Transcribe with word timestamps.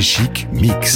chic 0.00 0.46
mix. 0.52 0.95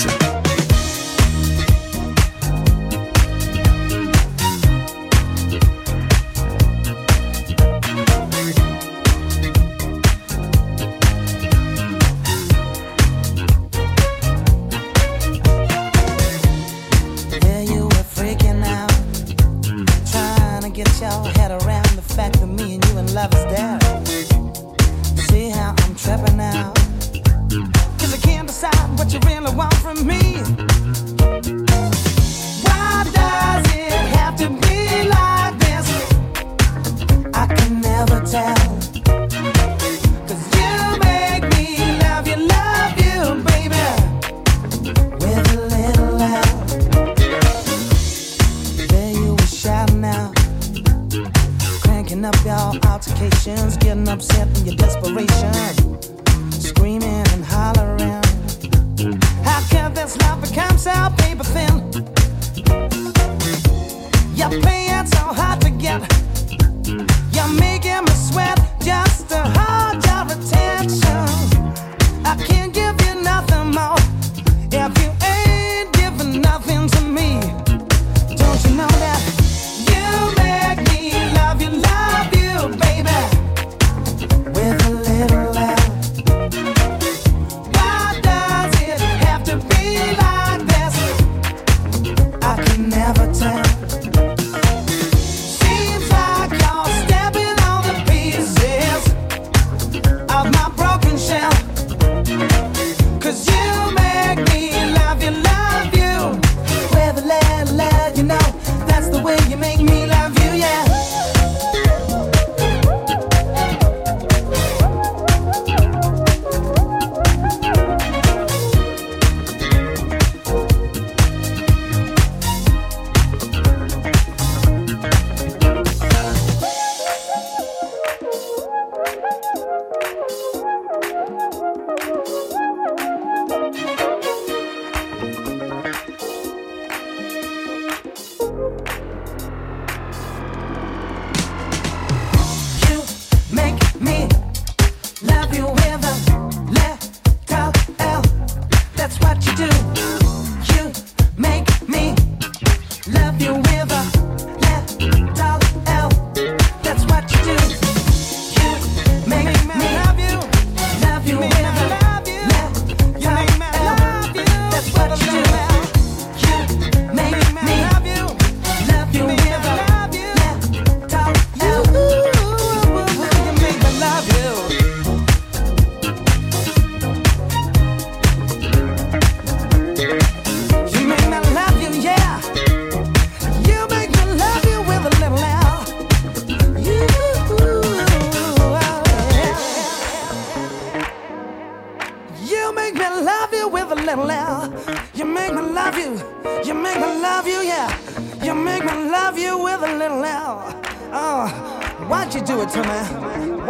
Jeanne. 202.67 203.21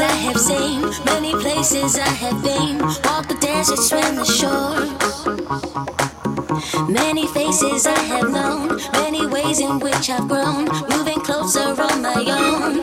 I 0.00 0.10
have 0.26 0.38
seen, 0.38 0.80
many 1.04 1.32
places 1.32 1.98
I 1.98 2.08
have 2.08 2.42
been. 2.42 2.78
Walk 2.78 3.28
the 3.28 3.36
desert, 3.40 3.78
swim 3.78 4.16
the 4.16 4.24
shore. 4.24 4.74
Many 6.88 7.28
faces 7.28 7.86
I 7.86 7.98
have 7.98 8.30
known, 8.30 8.80
many 8.92 9.26
ways 9.26 9.60
in 9.60 9.78
which 9.78 10.10
I've 10.10 10.26
grown, 10.26 10.64
moving 10.88 11.20
closer 11.20 11.80
on 11.80 12.02
my 12.02 12.24
own. 12.28 12.82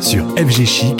Sur 0.00 0.24
FG 0.36 0.66
Chic, 0.66 0.99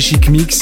Chic 0.00 0.30
Mix 0.30 0.59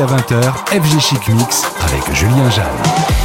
à 0.00 0.06
20h, 0.06 0.42
FG 0.82 0.98
Chic 0.98 1.28
Mix 1.28 1.64
avec 1.82 2.14
Julien 2.14 2.48
Jeanne. 2.48 3.19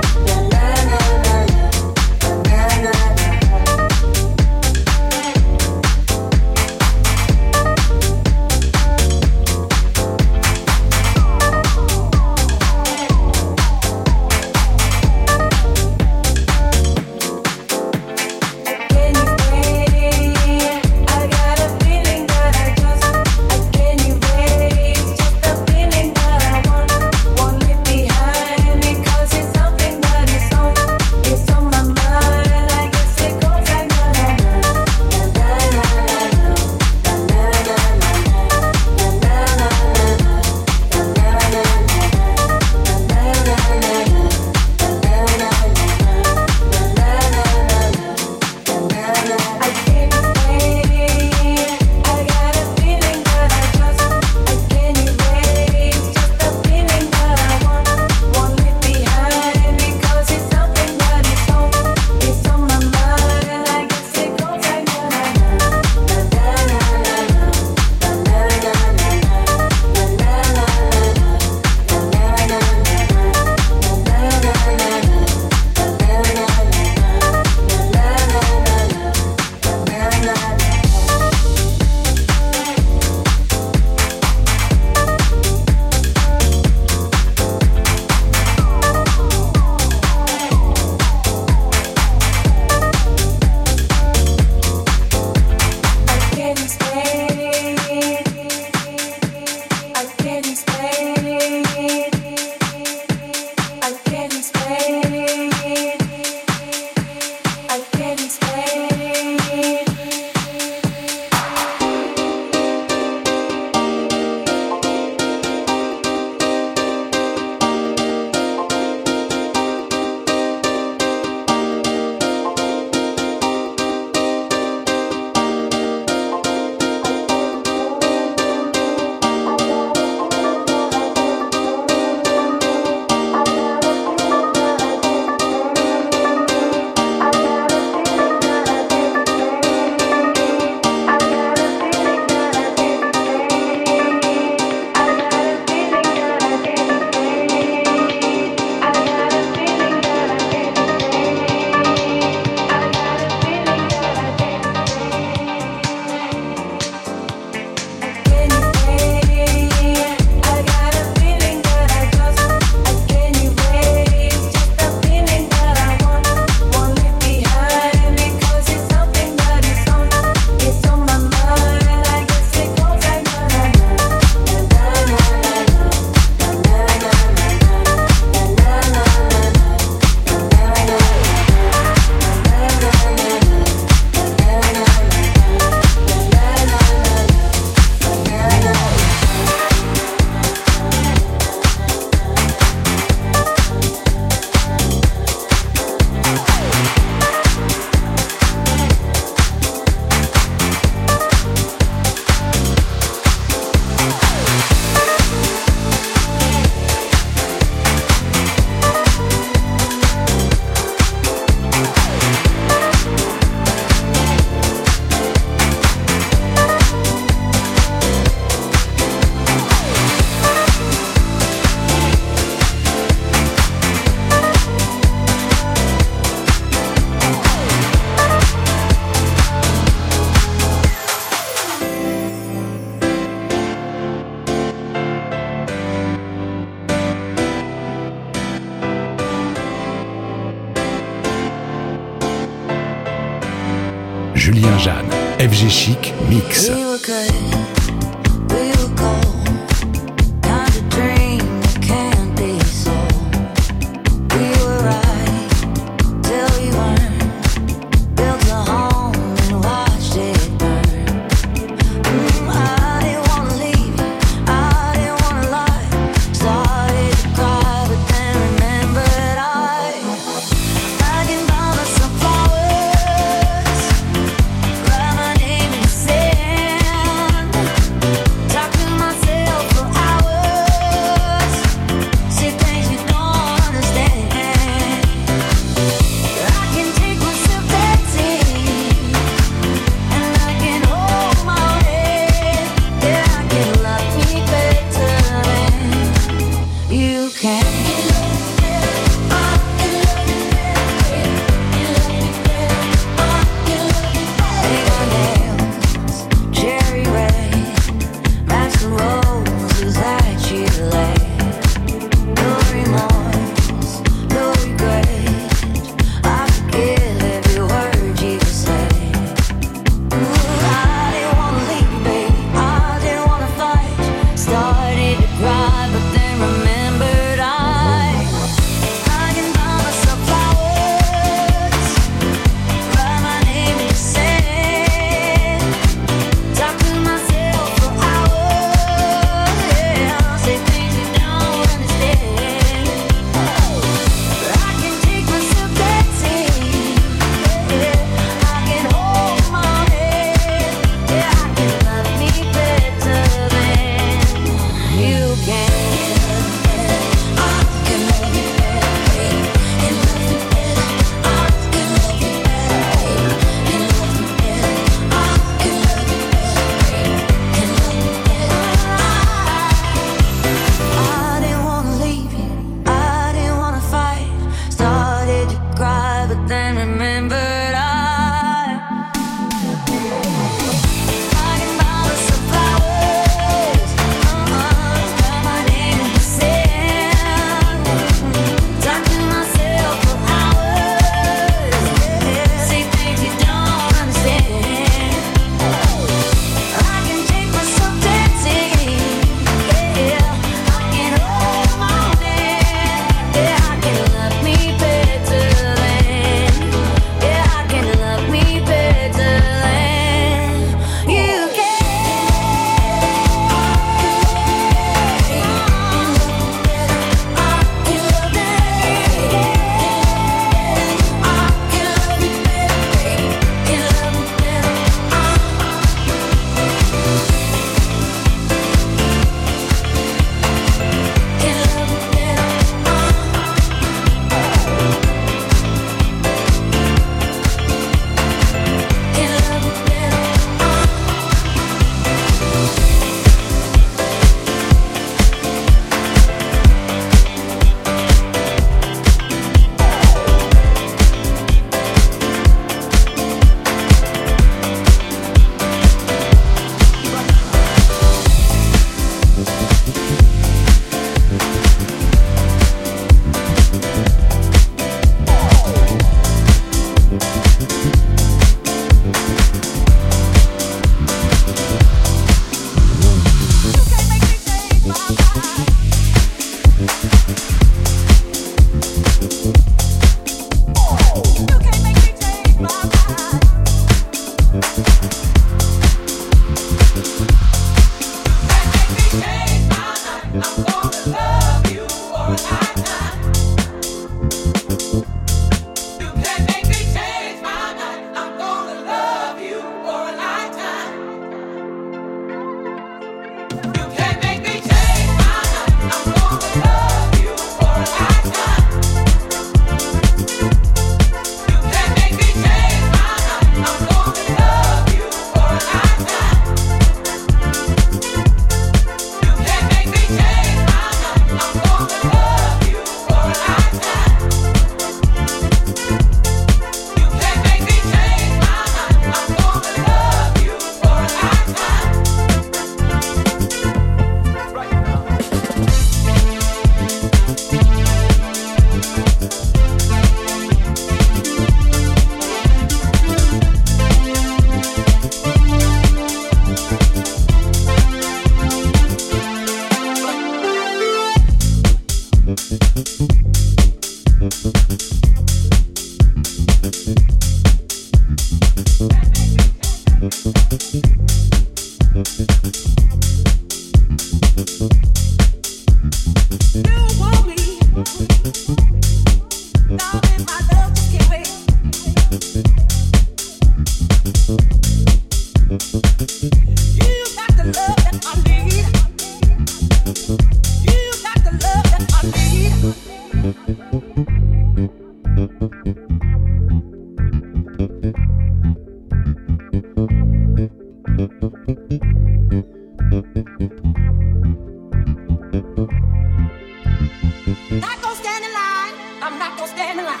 I'm 599.04 599.18
not 599.18 599.36
gonna 599.36 599.48
stand 599.48 599.78
in 599.78 599.84
line. 599.84 600.00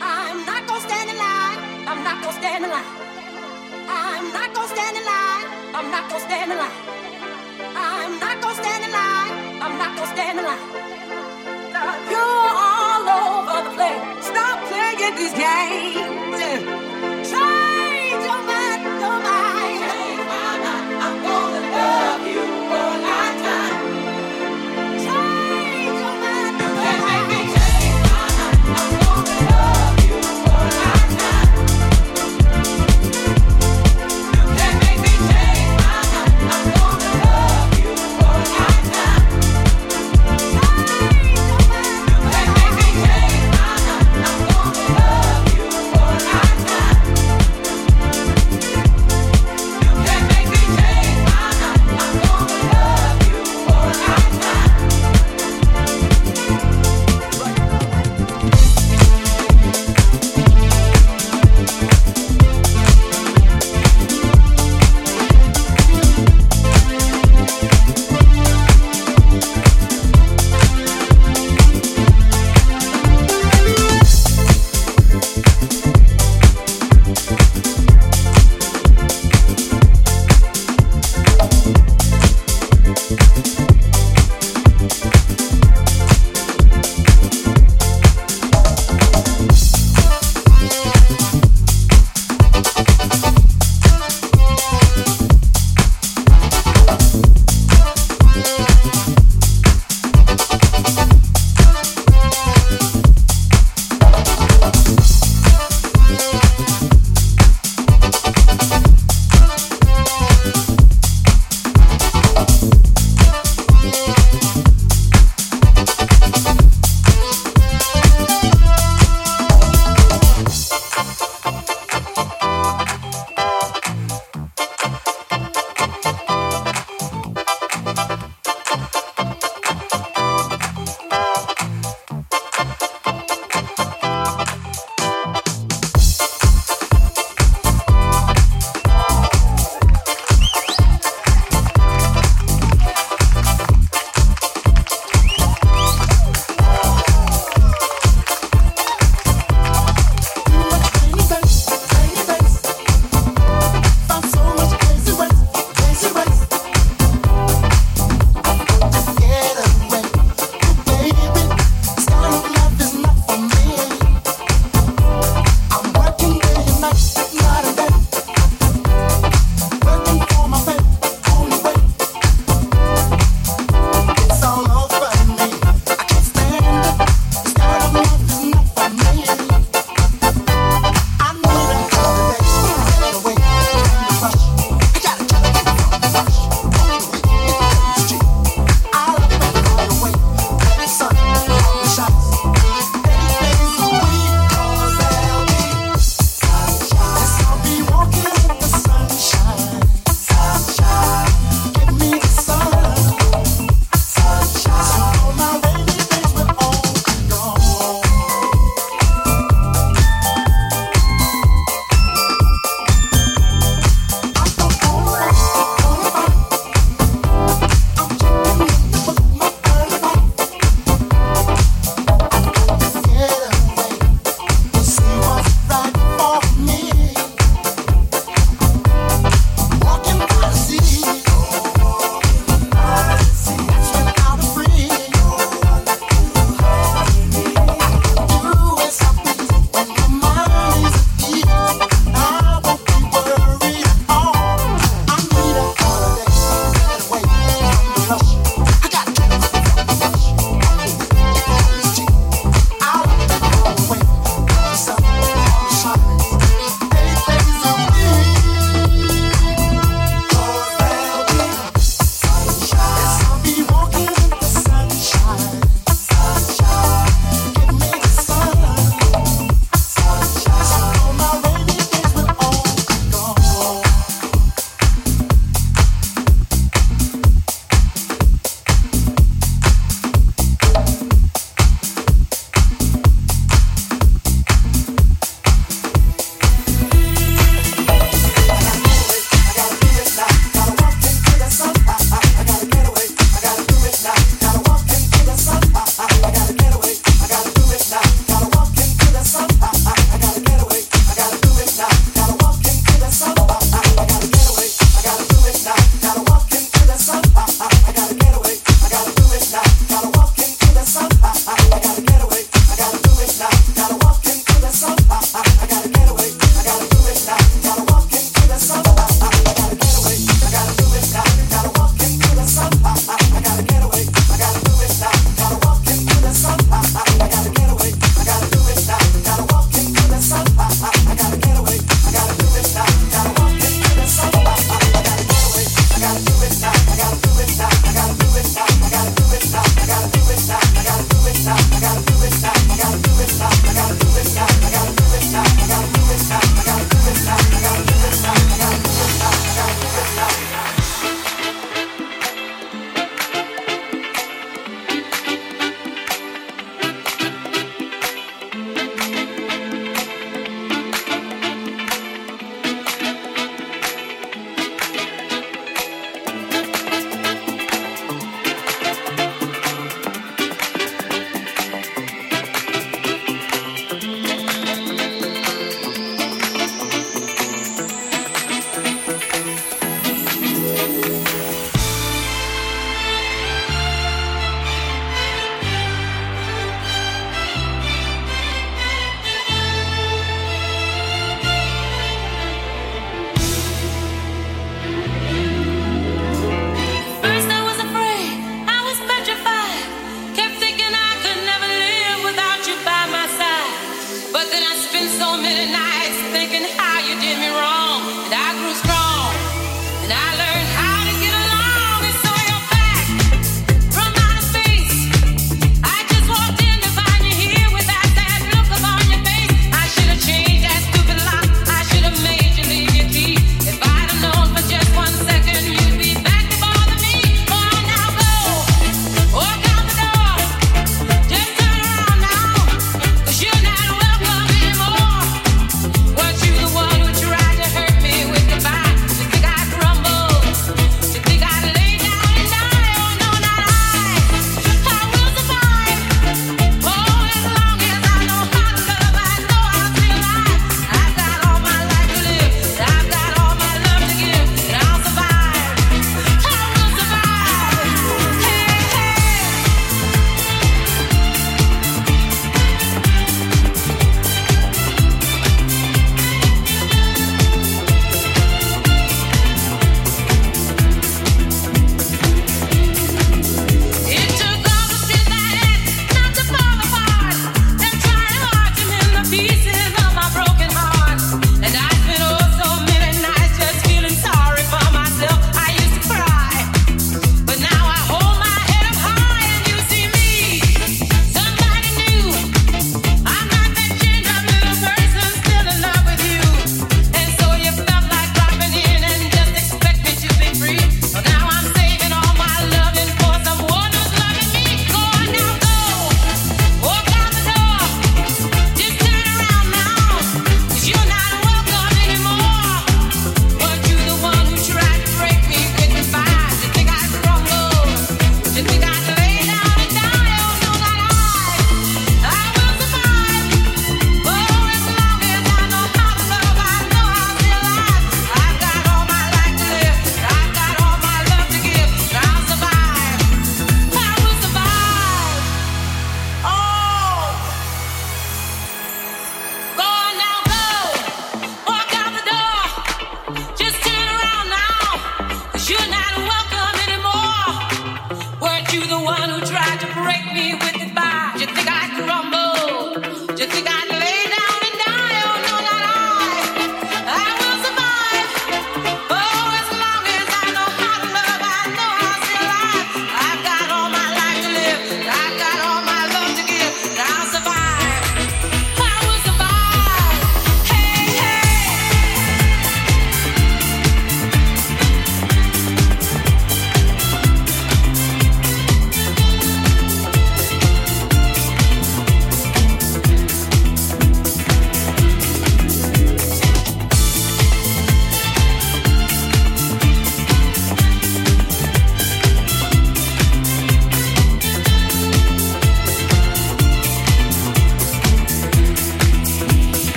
I'm 0.00 0.44
not 0.44 0.66
gonna 0.66 0.80
stand 0.80 1.08
in 1.08 1.16
line. 1.16 1.58
I'm 1.86 2.02
not 2.02 2.20
gonna 2.20 2.36
stand 2.40 2.64
in 2.64 2.70
line. 2.70 2.90
I'm 3.86 4.32
not 4.32 4.52
gonna 4.52 4.66
stand 4.74 4.96
in 4.96 5.04
line. 5.04 5.46
I'm 5.72 5.88
not 5.88 6.08
gonna 6.10 6.24
stand 6.26 6.50
in 6.50 6.58
line. 6.58 6.78
I'm 7.78 8.18
not 8.18 8.42
gonna 8.42 8.54
stand 8.56 8.84
in 8.84 8.90
line. 8.90 9.62
I'm 9.62 9.78
not 9.78 9.94
gonna 9.94 10.14
stand 10.16 10.38
in 10.40 10.44
line. 10.44 10.64
You're 12.10 12.48
all 12.66 13.06
over 13.22 13.70
the 13.70 13.74
place. 13.76 14.26
Stop 14.26 14.58
playing 14.66 15.14
these 15.14 15.34
games. 15.38 16.91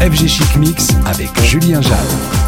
FG 0.00 0.28
Chic 0.28 0.56
Mix 0.56 0.88
avec 1.06 1.40
Julien 1.42 1.82
Jeanne. 1.82 2.47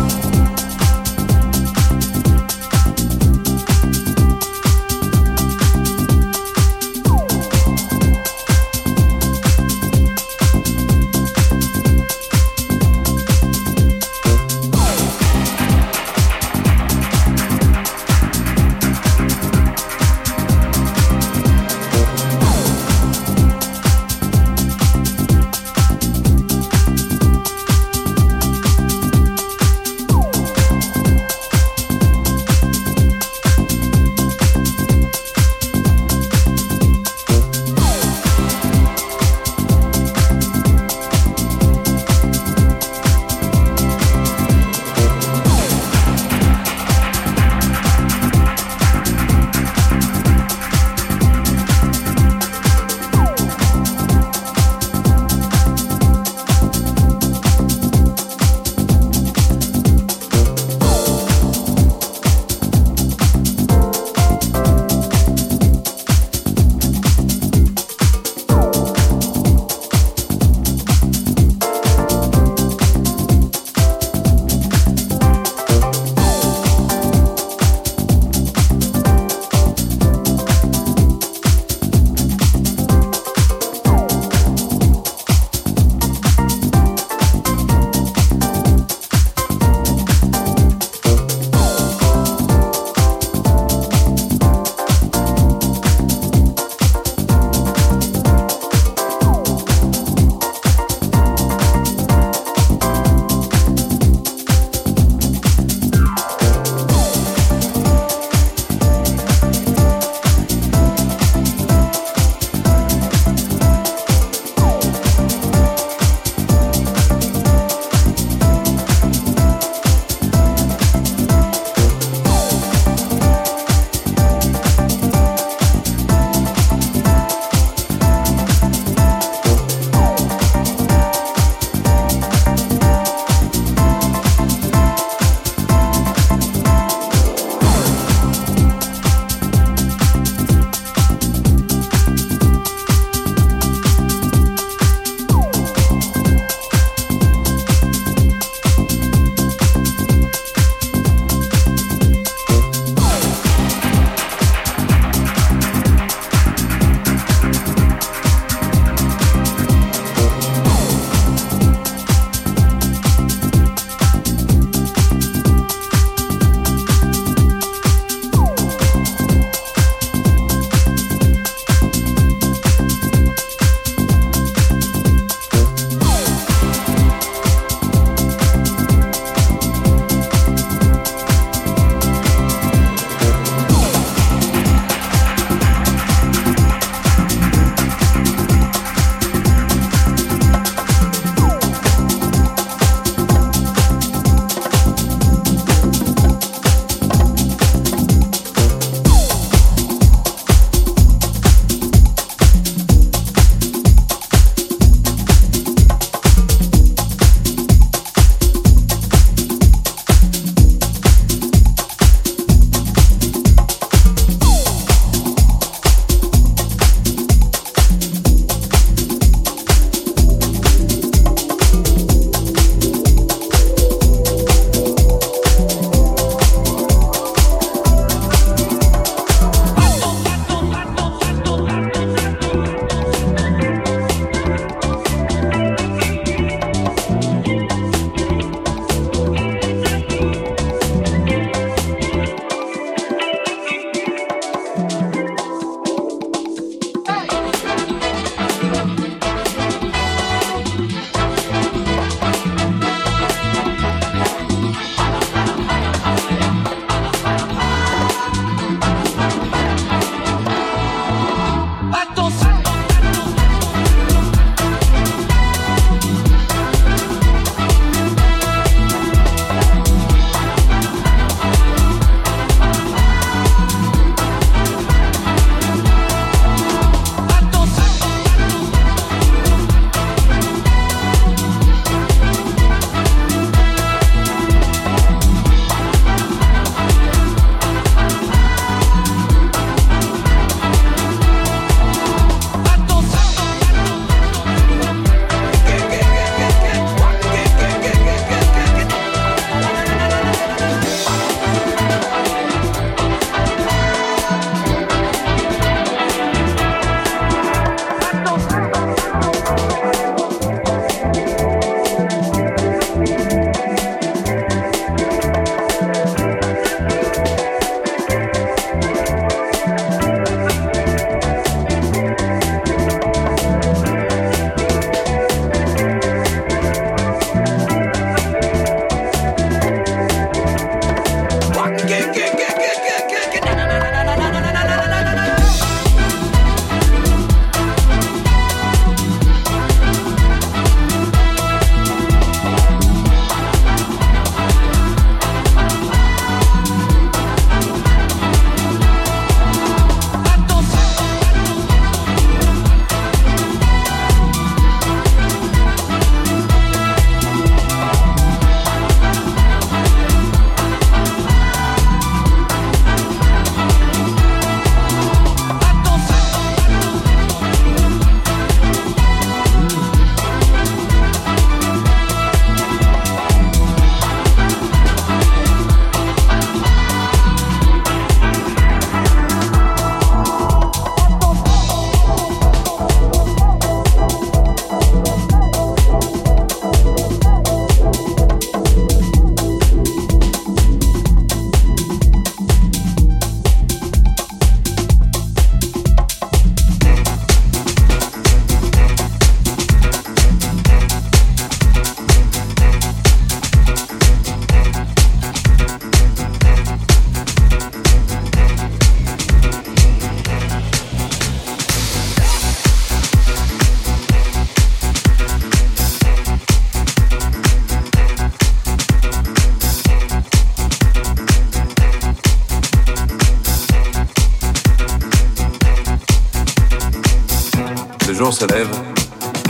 Je 428.41 428.47
se 428.47 428.53
lève 428.55 428.71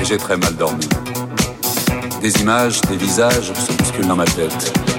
et 0.00 0.04
j'ai 0.04 0.16
très 0.16 0.36
mal 0.36 0.56
dormi. 0.56 0.88
Des 2.20 2.40
images, 2.40 2.80
des 2.82 2.96
visages 2.96 3.52
se 3.52 3.72
bousculent 3.72 4.08
dans 4.08 4.16
ma 4.16 4.24
tête. 4.24 4.89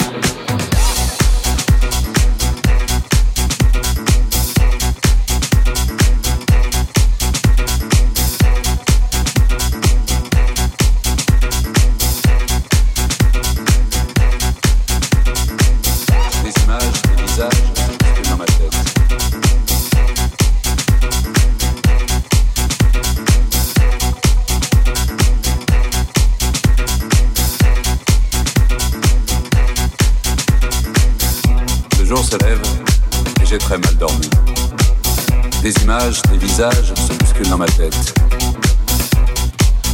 se 36.69 37.13
bouscule 37.17 37.49
dans 37.49 37.57
ma 37.57 37.65
tête. 37.65 38.13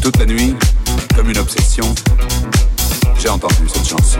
Toute 0.02 0.18
la 0.18 0.26
nuit, 0.26 0.54
comme 1.16 1.30
une 1.30 1.38
obsession, 1.38 1.96
j'ai 3.18 3.30
entendu 3.30 3.70
cette 3.74 3.88
chanson. 3.88 4.20